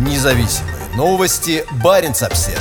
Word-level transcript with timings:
Независимые 0.00 0.76
новости. 0.96 1.62
Барин 1.84 2.12
обсерва 2.12 2.58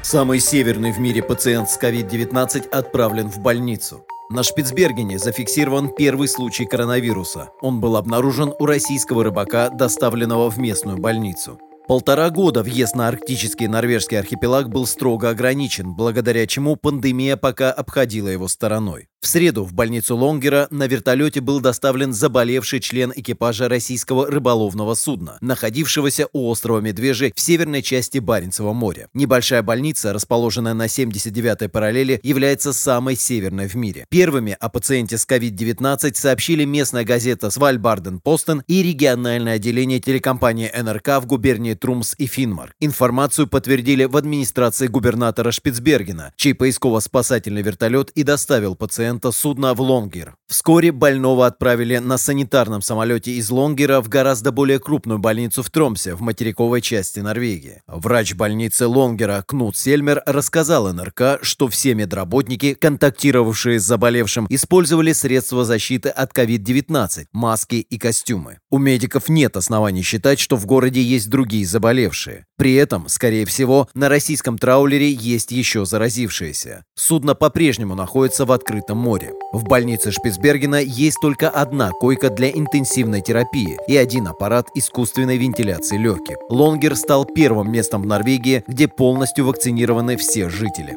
Самый 0.00 0.40
северный 0.40 0.92
в 0.92 0.98
мире 1.00 1.22
пациент 1.22 1.68
с 1.68 1.78
COVID-19 1.78 2.70
отправлен 2.70 3.28
в 3.28 3.38
больницу. 3.40 4.06
На 4.30 4.42
Шпицбергене 4.42 5.18
зафиксирован 5.18 5.90
первый 5.90 6.26
случай 6.26 6.64
коронавируса. 6.64 7.50
Он 7.60 7.80
был 7.80 7.96
обнаружен 7.98 8.54
у 8.58 8.64
российского 8.64 9.24
рыбака, 9.24 9.68
доставленного 9.68 10.50
в 10.50 10.56
местную 10.58 10.96
больницу. 10.96 11.60
Полтора 11.86 12.30
года 12.30 12.62
въезд 12.62 12.96
на 12.96 13.08
арктический 13.08 13.66
норвежский 13.66 14.18
архипелаг 14.18 14.70
был 14.70 14.86
строго 14.86 15.28
ограничен, 15.28 15.92
благодаря 15.92 16.46
чему 16.46 16.76
пандемия 16.76 17.36
пока 17.36 17.70
обходила 17.72 18.28
его 18.28 18.48
стороной. 18.48 19.08
В 19.20 19.26
среду 19.26 19.64
в 19.64 19.72
больницу 19.72 20.16
Лонгера 20.16 20.66
на 20.70 20.86
вертолете 20.86 21.40
был 21.40 21.60
доставлен 21.60 22.12
заболевший 22.12 22.80
член 22.80 23.10
экипажа 23.16 23.70
российского 23.70 24.30
рыболовного 24.30 24.94
судна, 24.94 25.38
находившегося 25.40 26.28
у 26.34 26.50
острова 26.50 26.80
Медвежий 26.80 27.32
в 27.34 27.40
северной 27.40 27.80
части 27.80 28.18
Баренцева 28.18 28.74
моря. 28.74 29.08
Небольшая 29.14 29.62
больница, 29.62 30.12
расположенная 30.12 30.74
на 30.74 30.86
79-й 30.86 31.70
параллели, 31.70 32.20
является 32.22 32.74
самой 32.74 33.16
северной 33.16 33.66
в 33.66 33.74
мире. 33.76 34.04
Первыми 34.10 34.56
о 34.60 34.68
пациенте 34.68 35.16
с 35.16 35.26
COVID-19 35.26 36.14
сообщили 36.14 36.64
местная 36.64 37.04
газета 37.04 37.50
«Свальбарден 37.50 38.20
Постен» 38.20 38.62
и 38.66 38.82
региональное 38.82 39.54
отделение 39.54 40.00
телекомпании 40.00 40.70
НРК 40.70 41.22
в 41.22 41.26
губернии 41.26 41.73
Трумс 41.74 42.14
и 42.18 42.26
Финмар. 42.26 42.74
Информацию 42.80 43.46
подтвердили 43.46 44.04
в 44.04 44.16
администрации 44.16 44.86
губернатора 44.86 45.50
Шпицбергена, 45.50 46.32
чей 46.36 46.54
поисково-спасательный 46.54 47.62
вертолет 47.62 48.10
и 48.10 48.22
доставил 48.22 48.76
пациента 48.76 49.32
судна 49.32 49.74
в 49.74 49.80
Лонгер. 49.80 50.36
Вскоре 50.46 50.92
больного 50.92 51.46
отправили 51.46 51.96
на 51.96 52.18
санитарном 52.18 52.82
самолете 52.82 53.32
из 53.32 53.48
Лонгера 53.50 54.02
в 54.02 54.08
гораздо 54.10 54.52
более 54.52 54.78
крупную 54.78 55.18
больницу 55.18 55.62
в 55.62 55.70
Тромсе, 55.70 56.14
в 56.14 56.20
материковой 56.20 56.82
части 56.82 57.20
Норвегии. 57.20 57.82
Врач 57.86 58.34
больницы 58.34 58.86
Лонгера 58.86 59.42
Кнут 59.46 59.76
Сельмер 59.76 60.22
рассказал 60.26 60.92
НРК, 60.92 61.38
что 61.40 61.68
все 61.68 61.94
медработники, 61.94 62.74
контактировавшие 62.74 63.80
с 63.80 63.84
заболевшим, 63.84 64.46
использовали 64.50 65.12
средства 65.12 65.64
защиты 65.64 66.10
от 66.10 66.36
COVID-19, 66.36 67.26
маски 67.32 67.76
и 67.76 67.98
костюмы. 67.98 68.58
У 68.70 68.76
медиков 68.78 69.30
нет 69.30 69.56
оснований 69.56 70.02
считать, 70.02 70.38
что 70.38 70.56
в 70.56 70.66
городе 70.66 71.00
есть 71.00 71.30
другие 71.30 71.64
заболевшие. 71.64 72.44
При 72.56 72.74
этом, 72.74 73.08
скорее 73.08 73.46
всего, 73.46 73.88
на 73.94 74.08
российском 74.08 74.58
траулере 74.58 75.10
есть 75.10 75.52
еще 75.52 75.86
заразившиеся. 75.86 76.84
Судно 76.94 77.34
по-прежнему 77.34 77.94
находится 77.94 78.44
в 78.44 78.52
открытом 78.52 78.98
море. 78.98 79.32
В 79.52 79.64
больнице 79.64 80.12
Шпицбергена 80.34 80.80
есть 80.80 81.18
только 81.20 81.48
одна 81.48 81.90
койка 81.90 82.28
для 82.28 82.50
интенсивной 82.50 83.20
терапии 83.20 83.78
и 83.86 83.96
один 83.96 84.26
аппарат 84.26 84.66
искусственной 84.74 85.36
вентиляции 85.36 85.96
легких. 85.96 86.38
Лонгер 86.48 86.96
стал 86.96 87.24
первым 87.24 87.70
местом 87.70 88.02
в 88.02 88.06
Норвегии, 88.06 88.64
где 88.66 88.88
полностью 88.88 89.46
вакцинированы 89.46 90.16
все 90.16 90.48
жители. 90.50 90.96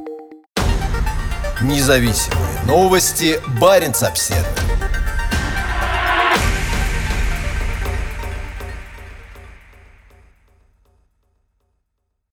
Независимые 1.62 2.48
новости. 2.66 3.40
Барин 3.62 3.94
обседный. 4.02 4.67